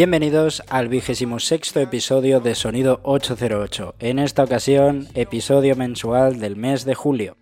[0.00, 6.86] Bienvenidos al vigésimo sexto episodio de Sonido 808, en esta ocasión episodio mensual del mes
[6.86, 7.36] de julio.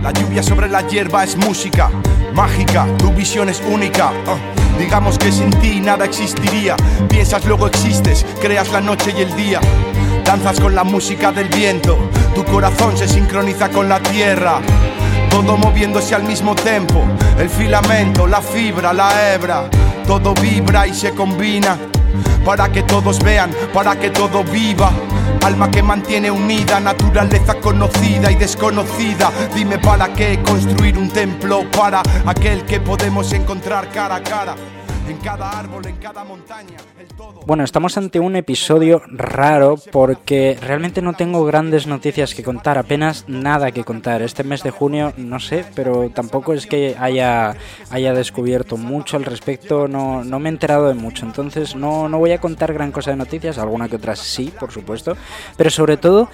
[0.00, 1.90] La lluvia sobre la hierba es música
[2.32, 4.12] mágica, tu visión es única.
[4.24, 4.38] Ah,
[4.78, 6.76] digamos que sin ti nada existiría.
[7.08, 9.60] Piensas, luego existes, creas la noche y el día.
[10.24, 11.98] Danzas con la música del viento,
[12.36, 14.60] tu corazón se sincroniza con la tierra.
[15.28, 17.04] Todo moviéndose al mismo tiempo,
[17.36, 19.68] el filamento, la fibra, la hebra
[20.10, 21.78] todo vibra y se combina
[22.44, 24.90] para que todos vean, para que todo viva.
[25.44, 29.30] Alma que mantiene unida, naturaleza conocida y desconocida.
[29.54, 34.56] Dime para qué construir un templo para aquel que podemos encontrar cara a cara
[35.10, 36.76] en cada árbol, en cada montaña.
[37.44, 43.24] Bueno, estamos ante un episodio raro porque realmente no tengo grandes noticias que contar, apenas
[43.26, 44.22] nada que contar.
[44.22, 47.56] Este mes de junio, no sé, pero tampoco es que haya,
[47.90, 51.26] haya descubierto mucho al respecto, no, no me he enterado de mucho.
[51.26, 54.70] Entonces no, no voy a contar gran cosa de noticias, alguna que otra sí, por
[54.70, 55.16] supuesto,
[55.56, 56.28] pero sobre todo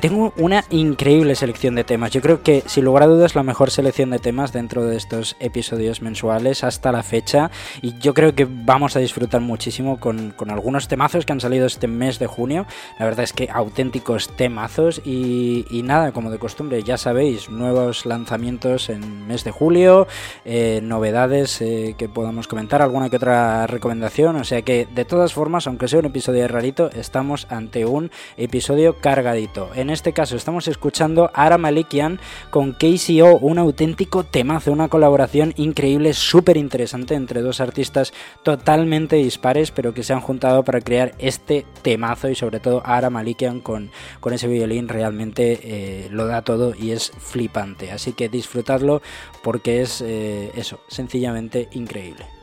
[0.00, 2.12] tengo una increíble selección de temas.
[2.12, 5.36] Yo creo que, sin lugar a dudas, la mejor selección de temas dentro de estos
[5.40, 7.50] episodios mensuales hasta la fecha.
[7.82, 11.88] Y yo creo que vamos a disfrutar muchísimo con, algunos temazos que han salido este
[11.88, 12.66] mes de junio.
[12.98, 15.02] La verdad es que auténticos temazos.
[15.04, 20.06] Y, nada, como de costumbre, ya sabéis, nuevos lanzamientos en mes de julio,
[20.44, 24.36] eh, novedades eh, que podamos comentar, alguna que otra recomendación.
[24.36, 28.98] O sea que, de todas formas, aunque sea un episodio rarito, estamos ante un episodio
[28.98, 29.70] cargadito.
[29.90, 36.56] Este caso estamos escuchando Ara Malikian con KCO, un auténtico temazo, una colaboración increíble, súper
[36.56, 38.12] interesante entre dos artistas
[38.42, 43.10] totalmente dispares, pero que se han juntado para crear este temazo y sobre todo Ara
[43.10, 43.90] Malikian con,
[44.20, 47.90] con ese violín realmente eh, lo da todo y es flipante.
[47.90, 49.02] Así que disfrutadlo
[49.42, 52.37] porque es eh, eso, sencillamente increíble.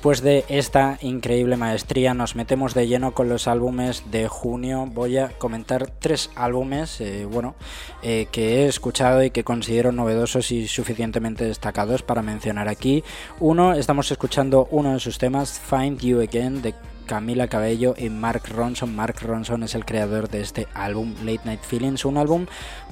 [0.00, 4.86] Después de esta increíble maestría nos metemos de lleno con los álbumes de junio.
[4.86, 7.54] Voy a comentar tres álbumes, eh, bueno,
[8.02, 13.04] eh, que he escuchado y que considero novedosos y suficientemente destacados para mencionar aquí.
[13.40, 16.74] Uno, estamos escuchando uno de sus temas, Find You Again, de
[17.04, 18.96] Camila Cabello y Mark Ronson.
[18.96, 22.46] Mark Ronson es el creador de este álbum Late Night Feelings, un álbum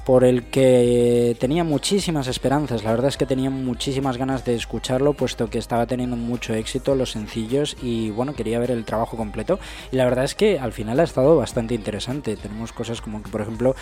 [0.09, 2.83] por el que tenía muchísimas esperanzas.
[2.83, 6.95] La verdad es que tenía muchísimas ganas de escucharlo, puesto que estaba teniendo mucho éxito
[6.95, 9.59] los sencillos y bueno, quería ver el trabajo completo.
[9.91, 12.35] Y la verdad es que al final ha estado bastante interesante.
[12.37, 13.75] Tenemos cosas como que, por ejemplo,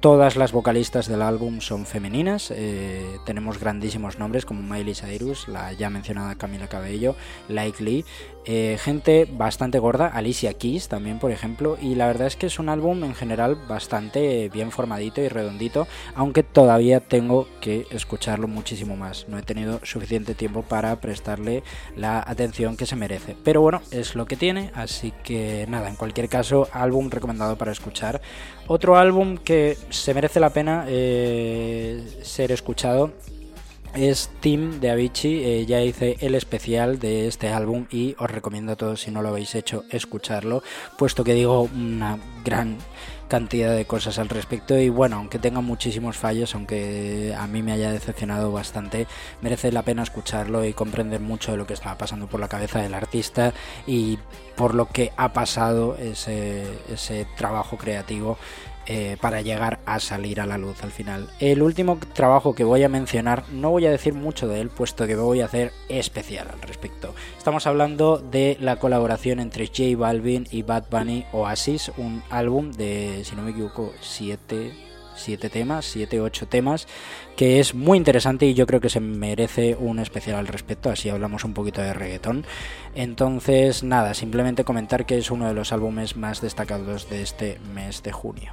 [0.00, 2.52] todas las vocalistas del álbum son femeninas.
[2.54, 7.16] Eh, tenemos grandísimos nombres como Miley Cyrus, la ya mencionada Camila Cabello,
[7.48, 8.04] Like Lee,
[8.50, 12.58] eh, gente bastante gorda, Alicia Keys también, por ejemplo, y la verdad es que es
[12.58, 18.96] un álbum en general bastante bien formadito y redondito, aunque todavía tengo que escucharlo muchísimo
[18.96, 19.28] más.
[19.28, 21.62] No he tenido suficiente tiempo para prestarle
[21.94, 23.36] la atención que se merece.
[23.44, 27.72] Pero bueno, es lo que tiene, así que nada, en cualquier caso, álbum recomendado para
[27.72, 28.22] escuchar.
[28.66, 33.12] Otro álbum que se merece la pena eh, ser escuchado
[33.94, 35.44] es Team de Avicii.
[35.44, 39.22] Eh, ya hice el especial de este álbum y os recomiendo a todos, si no
[39.22, 40.62] lo habéis hecho, escucharlo,
[40.96, 42.78] puesto que digo una gran
[43.28, 47.72] cantidad de cosas al respecto y bueno, aunque tenga muchísimos fallos, aunque a mí me
[47.72, 49.06] haya decepcionado bastante,
[49.42, 52.80] merece la pena escucharlo y comprender mucho de lo que estaba pasando por la cabeza
[52.80, 53.52] del artista
[53.86, 54.18] y
[54.56, 58.38] por lo que ha pasado ese, ese trabajo creativo
[58.90, 61.28] eh, para llegar a salir a la luz al final.
[61.40, 65.06] El último trabajo que voy a mencionar, no voy a decir mucho de él, puesto
[65.06, 67.14] que voy a hacer especial al respecto.
[67.36, 73.22] Estamos hablando de la colaboración entre J Balvin y Bad Bunny Oasis, un álbum de,
[73.24, 74.87] si no me equivoco, 7 siete
[75.50, 76.86] temas, siete, ocho temas,
[77.36, 81.08] que es muy interesante y yo creo que se merece un especial al respecto, así
[81.08, 82.44] hablamos un poquito de reggaetón.
[82.94, 88.02] Entonces, nada, simplemente comentar que es uno de los álbumes más destacados de este mes
[88.02, 88.52] de junio.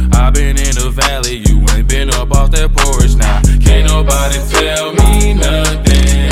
[0.13, 3.41] I've been in the valley, you ain't been up off that porch now.
[3.63, 6.31] Can't nobody tell me nothing.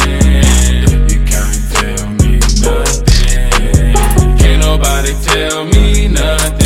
[1.10, 4.38] You can't tell me nothing.
[4.38, 6.59] Can't nobody tell me nothing.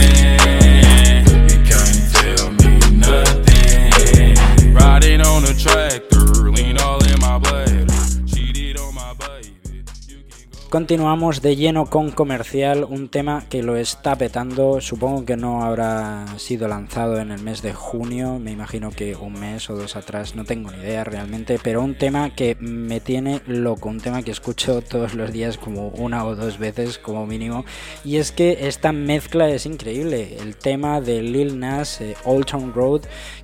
[10.74, 14.82] Continuamos de lleno con comercial, un tema que lo está petando.
[14.82, 19.34] Supongo que no habrá sido lanzado en el mes de junio, me imagino que un
[19.34, 23.44] mes o dos atrás, no tengo ni idea realmente, pero un tema que me tiene
[23.46, 27.66] loco, un tema que escucho todos los días como una o dos veces como mínimo.
[28.04, 30.38] Y es que esta mezcla es increíble.
[30.40, 33.02] El tema de Lil Nas, eh, Old Town Road,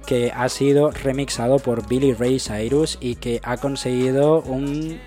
[0.08, 5.00] que ha sido remixado por Billy Ray Cyrus y que ha conseguido un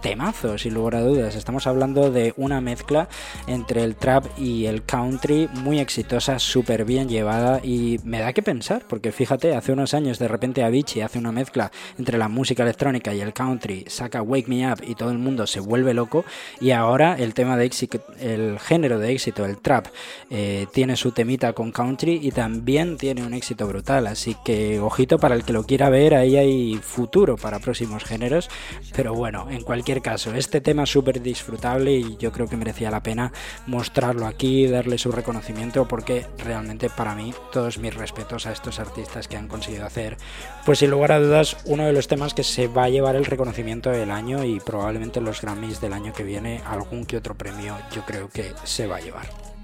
[0.00, 1.34] temazo, sin lugar a dudas.
[1.34, 3.08] Estamos hablando de una mezcla
[3.46, 8.42] entre el trap y el country muy exitosa, súper bien llevada y me da que
[8.42, 12.62] pensar, porque fíjate, hace unos años de repente Avicii hace una mezcla entre la música
[12.62, 16.24] electrónica y el country, saca Wake Me Up y todo el mundo se vuelve loco
[16.60, 19.86] y ahora el tema de éxito, el género de éxito, el trap,
[20.30, 25.18] eh, tiene su temita con country y también tiene un éxito brutal, así que ojito
[25.18, 28.50] para el que lo quiera ver, ahí hay futuro para próximos géneros,
[28.94, 32.90] pero bueno, en cualquier caso, este tema es súper disfrutable y yo creo que merecía
[32.90, 33.32] la pena
[33.66, 39.28] mostrarlo aquí, darle su reconocimiento, porque realmente para mí todos mis respetos a estos artistas
[39.28, 40.16] que han conseguido hacer,
[40.66, 43.24] pues sin lugar a dudas, uno de los temas que se va a llevar el
[43.24, 47.76] reconocimiento del año y probablemente los Grammys del año que viene, algún que otro premio
[47.92, 49.57] yo creo que se va a llevar.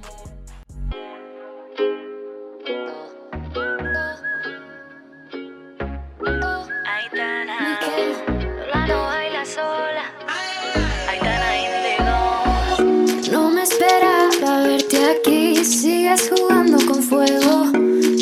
[16.28, 17.72] jugando con fuego.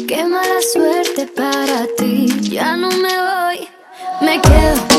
[0.08, 2.26] Qué mala suerte para ti.
[2.50, 3.68] Ya no me voy,
[4.20, 4.91] me quedo.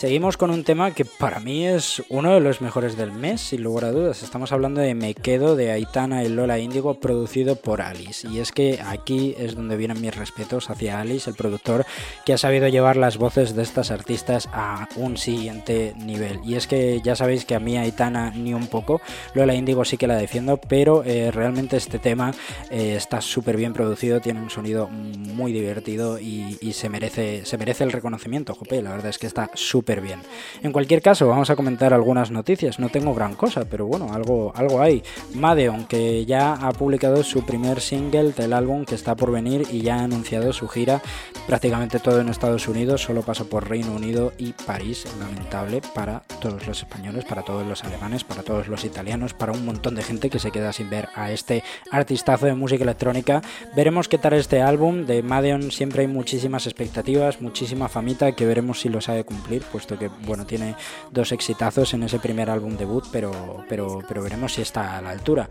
[0.00, 3.62] Seguimos con un tema que para mí es uno de los mejores del mes, sin
[3.62, 4.22] lugar a dudas.
[4.22, 8.26] Estamos hablando de Me Quedo de Aitana y Lola Índigo, producido por Alice.
[8.26, 11.84] Y es que aquí es donde vienen mis respetos hacia Alice, el productor,
[12.24, 16.40] que ha sabido llevar las voces de estas artistas a un siguiente nivel.
[16.46, 19.02] Y es que ya sabéis que a mí Aitana ni un poco,
[19.34, 22.32] Lola Índigo sí que la defiendo, pero eh, realmente este tema
[22.70, 27.58] eh, está súper bien producido, tiene un sonido muy divertido y, y, se, merece, se
[27.58, 28.80] merece el reconocimiento, Jope.
[28.80, 30.20] La verdad es que está súper bien.
[30.62, 32.78] En cualquier caso, vamos a comentar algunas noticias.
[32.78, 35.02] No tengo gran cosa, pero bueno, algo, algo hay.
[35.34, 39.80] Madeon, que ya ha publicado su primer single del álbum que está por venir y
[39.80, 41.02] ya ha anunciado su gira
[41.46, 45.04] prácticamente todo en Estados Unidos, solo pasa por Reino Unido y París.
[45.18, 49.64] Lamentable para todos los españoles, para todos los alemanes, para todos los italianos, para un
[49.64, 53.42] montón de gente que se queda sin ver a este artistazo de música electrónica.
[53.74, 55.06] Veremos qué tal este álbum.
[55.06, 59.62] De Madeon siempre hay muchísimas expectativas, muchísima famita que veremos si lo sabe cumplir.
[59.72, 60.76] Pues puesto que bueno tiene
[61.10, 65.10] dos exitazos en ese primer álbum debut, pero, pero, pero veremos si está a la
[65.10, 65.48] altura.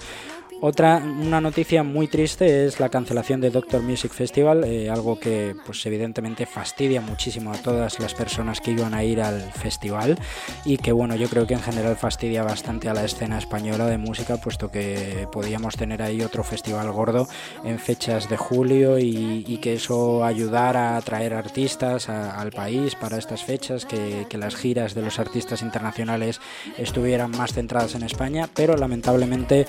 [0.61, 5.55] Otra, una noticia muy triste es la cancelación de Doctor Music Festival, eh, algo que
[5.65, 10.19] pues evidentemente fastidia muchísimo a todas las personas que iban a ir al festival
[10.65, 13.97] y que bueno, yo creo que en general fastidia bastante a la escena española de
[13.97, 17.29] música, puesto que podíamos tener ahí otro festival gordo
[17.63, 23.43] en fechas de julio y, que eso ayudara a atraer artistas al país para estas
[23.43, 26.39] fechas, que, que las giras de los artistas internacionales
[26.77, 29.67] estuvieran más centradas en España, pero lamentablemente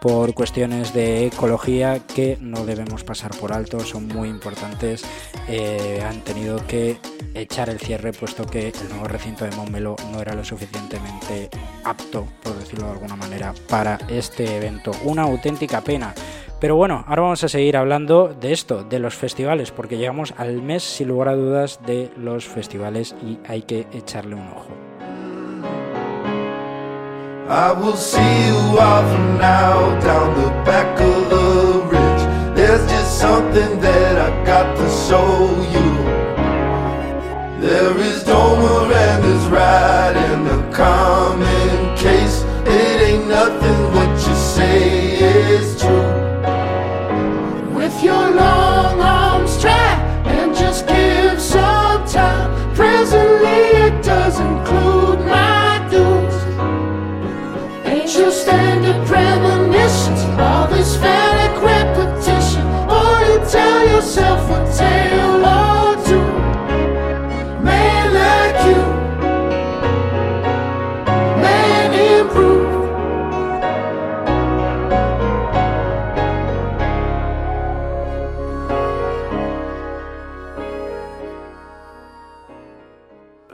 [0.00, 5.04] por cuestiones de ecología que no debemos pasar por alto, son muy importantes.
[5.48, 6.98] Eh, han tenido que
[7.34, 11.50] echar el cierre puesto que el nuevo recinto de Montmeló no era lo suficientemente
[11.84, 14.92] apto, por decirlo de alguna manera, para este evento.
[15.04, 16.14] Una auténtica pena.
[16.60, 20.60] Pero bueno, ahora vamos a seguir hablando de esto, de los festivales, porque llegamos al
[20.60, 24.68] mes sin lugar a dudas de los festivales y hay que echarle un ojo.
[27.50, 32.56] I will see you off now down the back of the ridge.
[32.56, 35.88] There's just something that I got to show you.
[37.60, 42.44] There is Domer and his ride in the common case.
[42.66, 46.06] It ain't nothing what you say is true.
[47.74, 48.69] With your long
[58.20, 65.39] you stand premonitions, all this phallic repetition, or you tell yourself a tale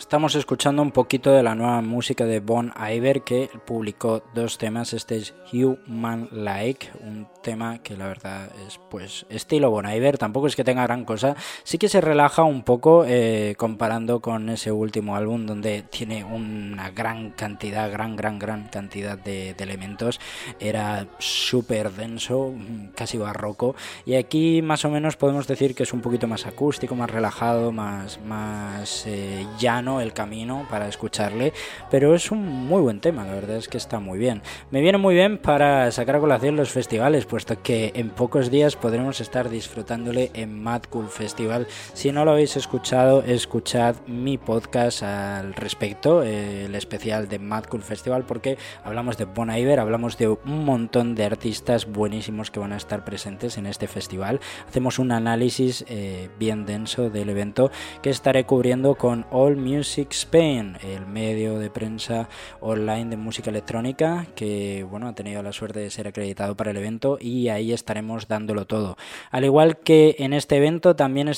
[0.07, 4.93] Estamos escuchando un poquito de la nueva música de Bon Iver que publicó dos temas.
[4.93, 10.17] Este es Human Like, un tema que la verdad es pues estilo Bon Iver.
[10.17, 11.35] Tampoco es que tenga gran cosa.
[11.65, 16.91] Sí que se relaja un poco eh, comparando con ese último álbum donde tiene una
[16.91, 20.21] gran cantidad, gran, gran, gran cantidad de, elementos.
[20.61, 22.55] Era súper denso,
[22.95, 23.75] casi barroco.
[24.05, 27.73] Y aquí más o menos podemos decir que es un poquito más acústico, más relajado,
[27.73, 31.53] más, más eh, llano el camino para escucharle,
[31.91, 34.43] pero es un muy buen tema, la verdad es que está muy bien.
[34.71, 38.77] Me viene muy bien para sacar a colación los festivales, puesto que en pocos días
[38.77, 41.67] podremos estar disfrutándole en Mad Cool Festival.
[41.93, 47.83] Si no lo habéis escuchado, escuchad mi podcast al respecto, el especial de Mad Cool
[47.83, 52.73] Festival, porque hablamos de Bon Iver, hablamos de un montón de artistas buenísimos que van
[52.73, 54.41] a estar presentes en este festival.
[54.69, 57.71] Hacemos un análisis eh, bien denso del evento
[58.03, 62.29] que estaré cubriendo con All Music Music Spain, el medio de prensa
[62.59, 66.77] online de música electrónica que bueno, ha tenido la suerte de ser acreditado para el
[66.77, 68.97] evento y ahí estaremos dándolo todo.
[69.31, 71.29] Al igual que en este evento también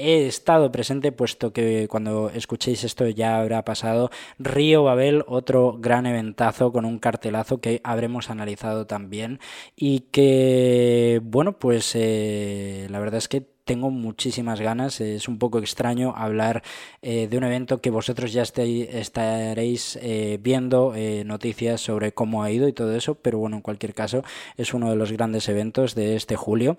[0.00, 4.10] he estado presente, puesto que cuando escuchéis esto ya habrá pasado.
[4.38, 9.40] Río Babel, otro gran eventazo con un cartelazo que habremos analizado también
[9.76, 15.00] y que, bueno, pues eh, la verdad es que tengo muchísimas ganas.
[15.00, 16.62] Es un poco extraño hablar
[17.02, 22.68] eh, de un evento que vosotros ya estaréis eh, viendo noticias sobre cómo ha ido
[22.68, 24.24] y todo eso, pero bueno, en cualquier caso
[24.56, 26.78] es uno de los grandes eventos de este julio.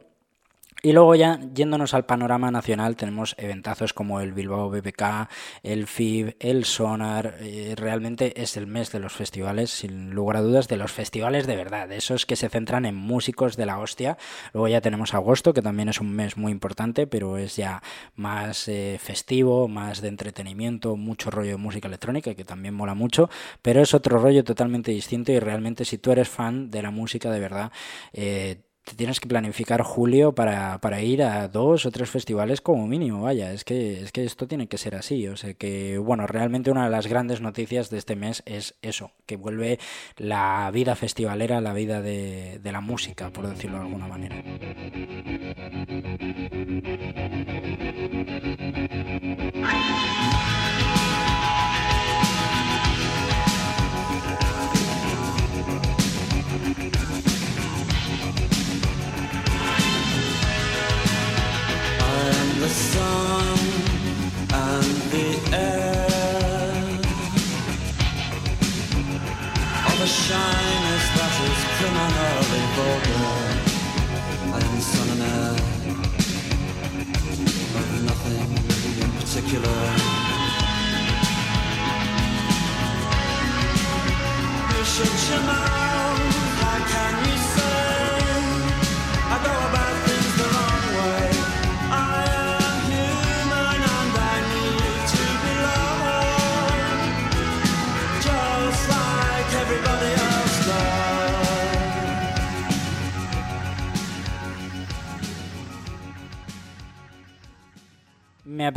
[0.83, 5.29] Y luego ya yéndonos al panorama nacional tenemos eventazos como el Bilbao BBK,
[5.61, 10.41] el FIB, el Sonar, eh, realmente es el mes de los festivales, sin lugar a
[10.41, 14.17] dudas, de los festivales de verdad, esos que se centran en músicos de la hostia.
[14.53, 17.83] Luego ya tenemos agosto, que también es un mes muy importante, pero es ya
[18.15, 23.29] más eh, festivo, más de entretenimiento, mucho rollo de música electrónica, que también mola mucho,
[23.61, 27.29] pero es otro rollo totalmente distinto y realmente si tú eres fan de la música
[27.29, 27.71] de verdad,
[28.13, 32.87] eh, te tienes que planificar julio para, para, ir a dos o tres festivales como
[32.87, 36.25] mínimo, vaya, es que, es que esto tiene que ser así, o sea que, bueno,
[36.27, 39.79] realmente una de las grandes noticias de este mes es eso, que vuelve
[40.17, 44.43] la vida festivalera, la vida de, de la música, por decirlo de alguna manera.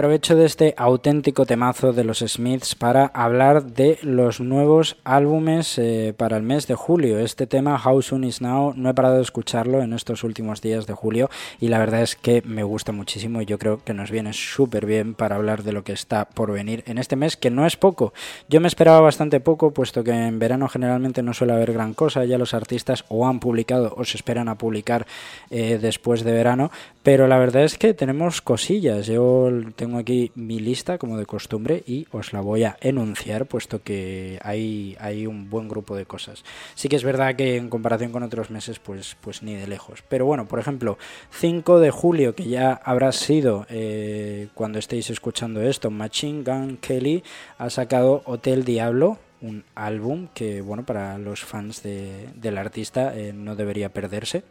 [0.05, 6.13] Aprovecho de este auténtico temazo de los Smiths para hablar de los nuevos álbumes eh,
[6.15, 7.19] para el mes de julio.
[7.19, 10.87] Este tema, How Soon Is Now, no he parado de escucharlo en estos últimos días
[10.87, 14.11] de julio y la verdad es que me gusta muchísimo y yo creo que nos
[14.11, 17.49] viene súper bien para hablar de lo que está por venir en este mes, que
[17.49, 18.13] no es poco.
[18.51, 22.27] Yo me esperaba bastante poco, puesto que en verano generalmente no suele haber gran cosa,
[22.27, 25.07] ya los artistas o han publicado o se esperan a publicar
[25.49, 26.71] eh, después de verano,
[27.05, 29.07] pero la verdad es que tenemos cosillas.
[29.07, 33.83] Yo tengo aquí mi lista como de costumbre y os la voy a enunciar puesto
[33.83, 36.45] que hay, hay un buen grupo de cosas.
[36.75, 40.03] Sí que es verdad que en comparación con otros meses pues, pues ni de lejos.
[40.09, 40.97] Pero bueno, por ejemplo,
[41.33, 47.23] 5 de julio que ya habrá sido eh, cuando estéis escuchando esto, Machine Gun Kelly
[47.59, 53.35] ha sacado Hotel Diablo un álbum que bueno para los fans de, del artista eh,
[53.35, 54.43] no debería perderse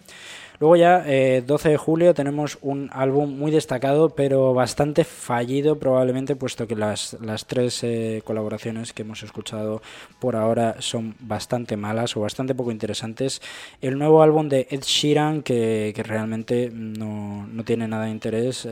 [0.60, 6.36] Luego ya, 12 eh, de julio, tenemos un álbum muy destacado, pero bastante fallido probablemente,
[6.36, 9.82] puesto que las, las tres eh, colaboraciones que hemos escuchado
[10.20, 13.42] por ahora son bastante malas o bastante poco interesantes.
[13.82, 18.68] El nuevo álbum de Ed Sheeran, que, que realmente no, no, tiene nada de interés,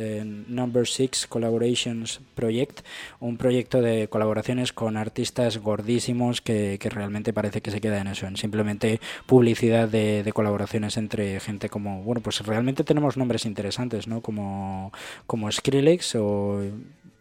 [0.48, 2.82] Number Six Collaborations Project,
[3.20, 8.08] un proyecto de colaboraciones con artistas gordísimos que, que realmente parece que se queda en
[8.08, 13.48] eso, en simplemente publicidad de, de colaboraciones entre gente como, bueno, pues realmente tenemos nombres
[13.48, 14.22] interesantes, ¿no?
[14.22, 14.92] Como,
[15.26, 16.62] como Skrillex o,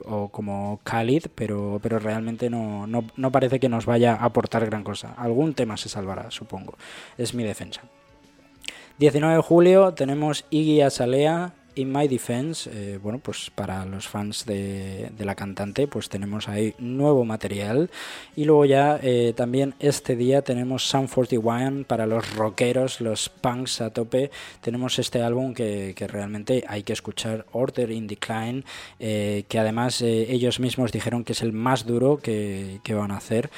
[0.05, 4.67] o como Khalid, pero, pero realmente no, no, no parece que nos vaya a aportar
[4.67, 5.15] gran cosa.
[5.17, 6.75] Algún tema se salvará, supongo.
[7.17, 7.81] Es mi defensa.
[8.99, 14.44] 19 de julio tenemos Iggy Azalea In My Defense, eh, bueno, pues para los fans
[14.46, 17.90] de, la cantante, pues tenemos ahí nuevo material.
[18.37, 23.80] Y luego ya eh, también este día tenemos Sun 41 para los rockeros, los punks
[23.80, 24.30] a tope.
[24.61, 28.64] Tenemos este álbum que, realmente hay que escuchar, Order in Decline,
[28.98, 33.18] eh, que además ellos mismos dijeron que es el más duro que, que van a
[33.18, 33.50] hacer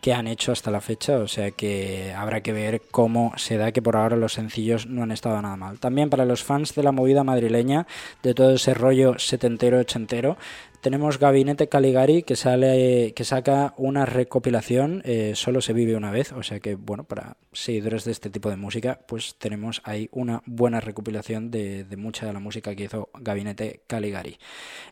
[0.00, 3.72] que han hecho hasta la fecha, o sea que habrá que ver cómo se da
[3.72, 5.78] que por ahora los sencillos no han estado nada mal.
[5.80, 7.86] También para los fans de la movida madrileña,
[8.22, 10.36] de todo ese rollo setentero, ochentero,
[10.80, 16.32] tenemos Gabinete Caligari que sale que saca una recopilación eh, Solo se vive una vez,
[16.32, 20.42] o sea que bueno, para seguidores de este tipo de música, pues tenemos ahí una
[20.46, 24.38] buena recopilación de, mucha de la música que hizo Gabinete Caligari.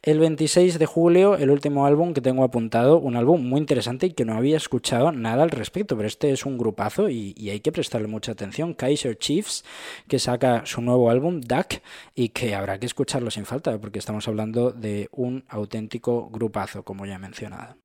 [0.03, 4.13] El 26 de julio, el último álbum que tengo apuntado, un álbum muy interesante y
[4.13, 7.61] que no había escuchado nada al respecto, pero este es un grupazo y, y hay
[7.61, 8.75] que prestarle mucha atención.
[8.75, 9.65] Kaiser Chiefs,
[10.09, 11.81] que saca su nuevo álbum, Duck,
[12.15, 15.76] y que habrá que escucharlo sin falta, porque estamos hablando de un auténtico
[16.31, 17.79] grupazo, como ya he mencionado.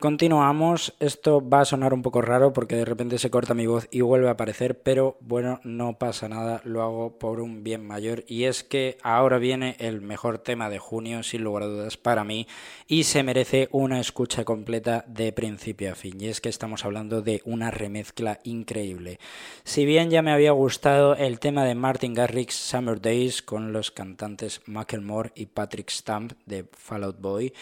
[0.00, 3.88] Continuamos, esto va a sonar un poco raro porque de repente se corta mi voz
[3.90, 8.22] y vuelve a aparecer, pero bueno, no pasa nada, lo hago por un bien mayor.
[8.28, 12.22] Y es que ahora viene el mejor tema de junio, sin lugar a dudas, para
[12.22, 12.46] mí.
[12.86, 16.20] Y se merece una escucha completa de principio a fin.
[16.20, 19.18] Y es que estamos hablando de una remezcla increíble.
[19.64, 23.90] Si bien ya me había gustado el tema de Martin Garrix Summer Days con los
[23.90, 27.52] cantantes Macklemore y Patrick Stump de Fallout Boy,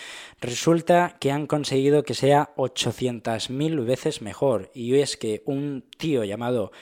[0.42, 4.72] resulta que han conseguido que se sea 800.000 veces mejor.
[4.74, 6.72] Y es que un tío llamado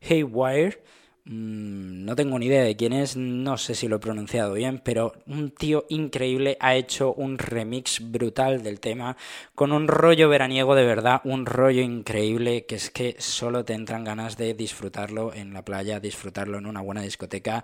[0.00, 0.80] Haywire
[1.24, 5.12] no tengo ni idea de quién es, no sé si lo he pronunciado bien, pero
[5.26, 9.16] un tío increíble ha hecho un remix brutal del tema
[9.54, 14.02] con un rollo veraniego de verdad, un rollo increíble que es que solo te entran
[14.02, 17.62] ganas de disfrutarlo en la playa, disfrutarlo en una buena discoteca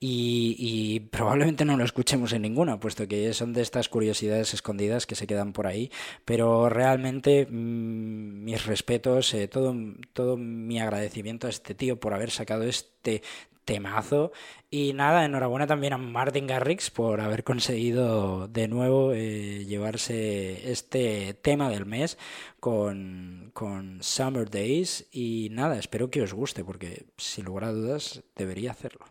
[0.00, 5.14] y, probablemente no lo escuchemos en ninguna, puesto que son de estas curiosidades escondidas que
[5.14, 5.90] se quedan por ahí,
[6.24, 9.74] pero realmente mm, mis respetos, eh, todo,
[10.12, 13.22] todo mi agradecimiento a este tío por haber sacado este este
[13.64, 14.32] temazo.
[14.70, 21.34] Y nada, enhorabuena también a Martin Garrix por haber conseguido de nuevo eh, llevarse este
[21.34, 22.18] tema del mes
[22.60, 25.06] con, con Summer Days.
[25.12, 29.06] Y nada, espero que os guste porque sin lugar a dudas debería hacerlo.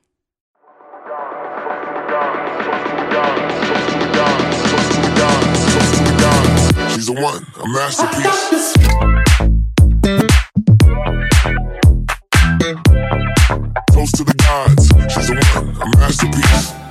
[13.92, 16.85] Toast to the gods, she's the one, a masterpiece.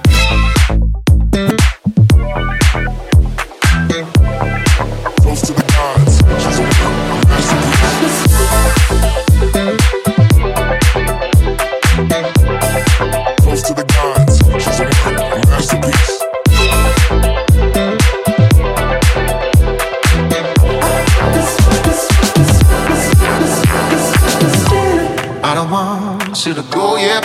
[26.54, 27.24] To go yet,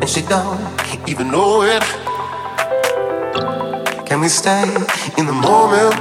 [0.00, 0.60] and she don't
[1.08, 1.82] even know it.
[4.06, 4.62] Can we stay
[5.18, 5.94] in the moment?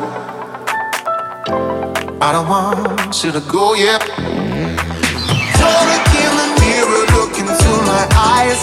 [2.22, 4.02] I don't want you to go yet.
[5.58, 8.62] Don't look in the mirror, look into my eyes.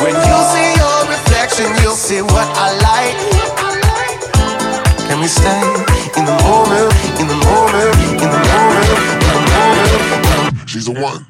[0.00, 3.16] When you see your reflection, you'll see what I like.
[5.08, 5.60] Can we stay
[6.16, 8.88] in the moment, in the moment, in the moment,
[9.28, 10.68] in the moment?
[10.68, 11.26] She's the one.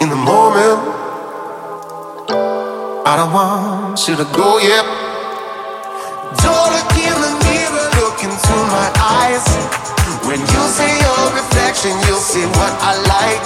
[0.00, 0.78] In the moment?
[3.06, 4.84] I don't want you to go yet.
[6.44, 9.46] Don't look in the mirror, look into my eyes.
[10.26, 13.42] When you see your reflection, you'll see what I like.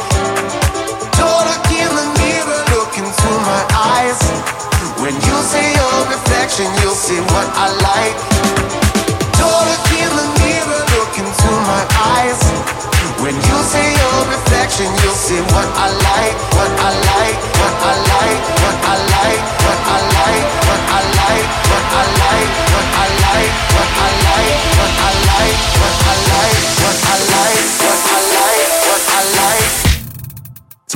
[1.17, 4.21] Don't look in the mirror, look into my eyes.
[5.01, 8.17] When you see your reflection, you'll see what I like.
[9.41, 11.83] Don't look in the mirror, look into my
[12.17, 12.41] eyes.
[13.25, 16.14] When you see your reflection, you'll see what I like,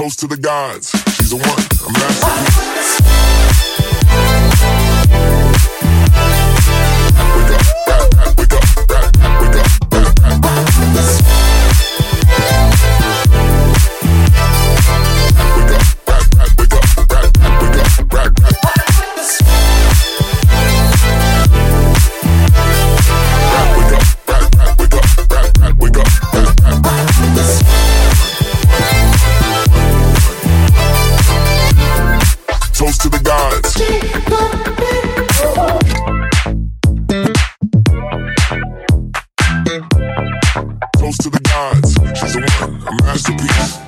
[0.08, 3.77] Toast to the gods, she's the one, a masterpiece.
[42.88, 43.78] A masterpiece.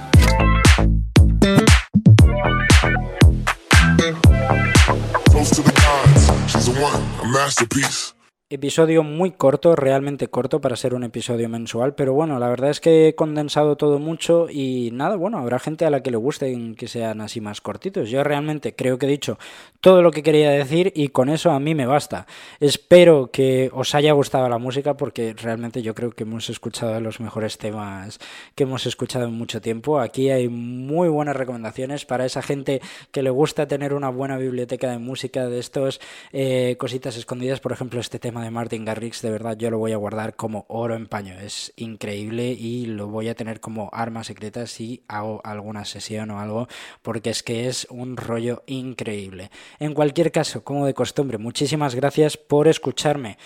[5.31, 8.13] Close to the gods, she's the one, a masterpiece.
[8.53, 12.81] Episodio muy corto, realmente corto para ser un episodio mensual, pero bueno, la verdad es
[12.81, 16.75] que he condensado todo mucho y nada, bueno, habrá gente a la que le guste
[16.77, 18.11] que sean así más cortitos.
[18.11, 19.39] Yo realmente creo que he dicho
[19.81, 22.27] todo lo que quería decir y con eso a mí me basta.
[22.59, 27.21] Espero que os haya gustado la música porque realmente yo creo que hemos escuchado los
[27.21, 28.19] mejores temas
[28.57, 30.01] que hemos escuchado en mucho tiempo.
[30.01, 32.81] Aquí hay muy buenas recomendaciones para esa gente
[33.13, 36.01] que le gusta tener una buena biblioteca de música de estos
[36.33, 39.93] eh, cositas escondidas, por ejemplo, este tema de Martin Garrix, de verdad yo lo voy
[39.93, 41.39] a guardar como oro en paño.
[41.39, 46.41] Es increíble y lo voy a tener como arma secreta si hago alguna sesión o
[46.41, 46.69] algo,
[47.03, 49.51] porque es que es un rollo increíble.
[49.79, 53.39] En cualquier caso, como de costumbre, muchísimas gracias por escucharme.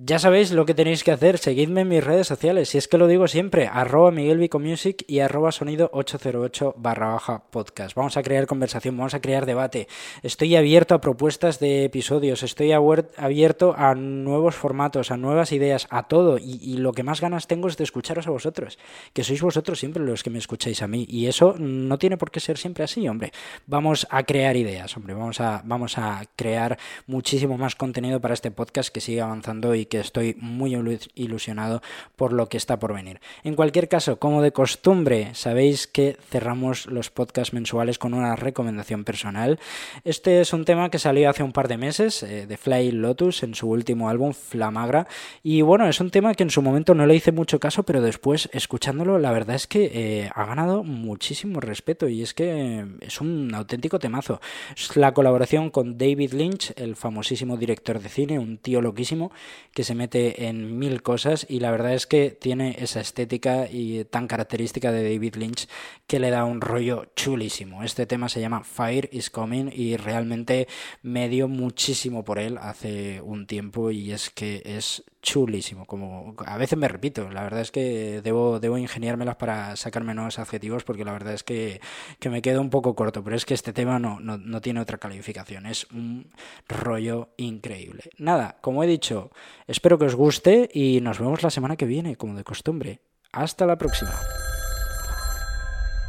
[0.00, 2.98] Ya sabéis lo que tenéis que hacer, seguidme en mis redes sociales, si es que
[2.98, 7.96] lo digo siempre, arroba Music y arroba sonido 808 barra baja podcast.
[7.96, 9.88] Vamos a crear conversación, vamos a crear debate.
[10.22, 16.06] Estoy abierto a propuestas de episodios, estoy abierto a nuevos formatos, a nuevas ideas, a
[16.06, 16.38] todo.
[16.38, 18.78] Y, y, lo que más ganas tengo es de escucharos a vosotros,
[19.12, 21.06] que sois vosotros siempre los que me escucháis a mí.
[21.08, 23.32] Y eso no tiene por qué ser siempre así, hombre.
[23.66, 28.52] Vamos a crear ideas, hombre, vamos a, vamos a crear muchísimo más contenido para este
[28.52, 30.76] podcast que sigue avanzando y que estoy muy
[31.14, 31.82] ilusionado
[32.16, 33.20] por lo que está por venir.
[33.44, 39.04] En cualquier caso, como de costumbre, sabéis que cerramos los podcasts mensuales con una recomendación
[39.04, 39.58] personal.
[40.04, 43.42] Este es un tema que salió hace un par de meses eh, de Fly Lotus
[43.42, 45.06] en su último álbum Flamagra
[45.42, 48.00] y bueno, es un tema que en su momento no le hice mucho caso, pero
[48.00, 53.20] después escuchándolo la verdad es que eh, ha ganado muchísimo respeto y es que es
[53.20, 54.40] un auténtico temazo.
[54.76, 59.32] Es la colaboración con David Lynch, el famosísimo director de cine, un tío loquísimo
[59.78, 64.04] que se mete en mil cosas y la verdad es que tiene esa estética y
[64.06, 65.68] tan característica de David Lynch
[66.08, 67.84] que le da un rollo chulísimo.
[67.84, 70.66] Este tema se llama Fire is Coming y realmente
[71.02, 75.84] me dio muchísimo por él hace un tiempo y es que es chulísimo.
[75.84, 80.38] Como a veces me repito, la verdad es que debo, debo ingeniármelas para sacarme nuevos
[80.38, 81.82] adjetivos porque la verdad es que,
[82.18, 84.80] que me quedo un poco corto, pero es que este tema no, no, no tiene
[84.80, 86.30] otra calificación, es un
[86.66, 88.04] rollo increíble.
[88.16, 89.30] Nada, como he dicho,
[89.66, 93.00] espero que os guste y nos vemos la semana que viene, como de costumbre.
[93.30, 94.14] Hasta la próxima.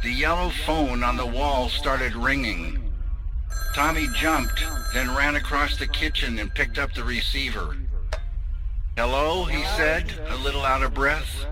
[0.02, 2.90] The yellow phone on the wall started ringing.
[3.74, 7.76] Tommy jumped, then ran across the kitchen and picked up the receiver.
[8.96, 11.46] Hello, he said, a little out of breath.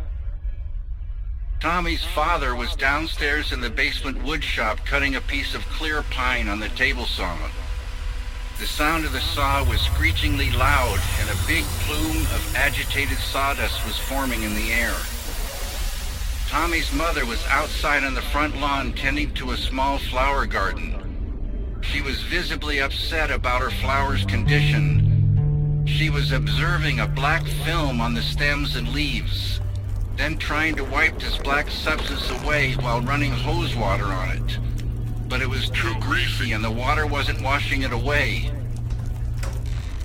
[1.61, 6.59] Tommy's father was downstairs in the basement woodshop cutting a piece of clear pine on
[6.59, 7.39] the table saw.
[8.59, 13.85] The sound of the saw was screechingly loud, and a big plume of agitated sawdust
[13.87, 14.95] was forming in the air.
[16.49, 21.79] Tommy's mother was outside on the front lawn tending to a small flower garden.
[21.83, 25.08] She was visibly upset about her flower's condition
[25.89, 29.61] she was observing a black film on the stems and leaves,
[30.17, 34.59] then trying to wipe this black substance away while running hose water on it.
[35.29, 38.53] But it was too greasy and the water wasn't washing it away.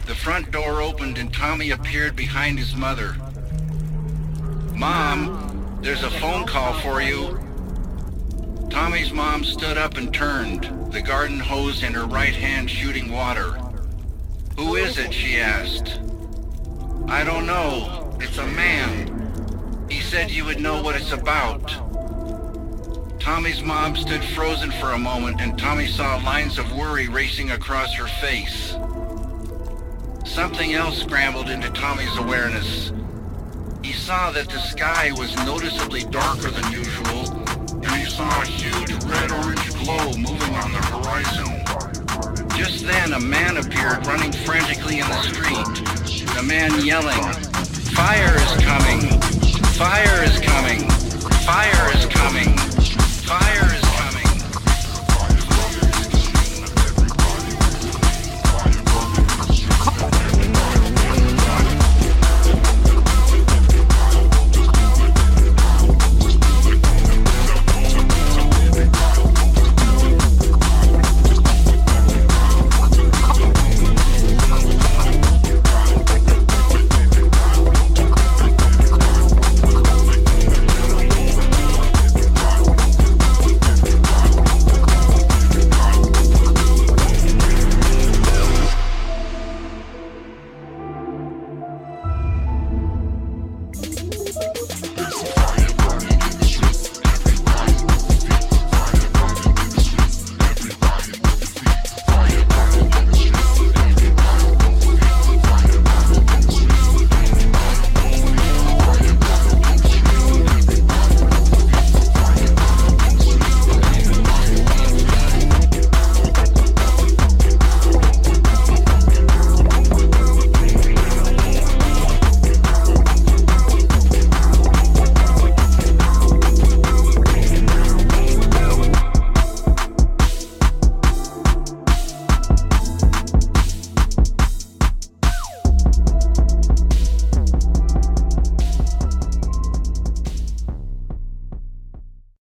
[0.05, 3.15] The front door opened and Tommy appeared behind his mother.
[4.73, 7.39] Mom, there's a phone call for you.
[8.69, 13.62] Tommy's mom stood up and turned, the garden hose in her right hand shooting water.
[14.57, 15.13] Who is it?
[15.13, 15.99] she asked.
[17.07, 18.15] I don't know.
[18.19, 19.87] It's a man.
[19.89, 21.71] He said you would know what it's about.
[23.19, 27.93] Tommy's mom stood frozen for a moment and Tommy saw lines of worry racing across
[27.93, 28.75] her face.
[30.25, 32.91] Something else scrambled into Tommy's awareness.
[33.83, 37.31] He saw that the sky was noticeably darker than usual,
[37.83, 41.62] and he saw a huge red-orange glow moving on the horizon.
[42.63, 45.67] Just then, a man appeared running frantically in the street.
[46.33, 47.21] The man yelling,
[47.91, 49.19] Fire is coming!
[49.73, 50.89] Fire is coming!
[51.43, 52.57] Fire is coming!
[53.27, 53.82] Fire is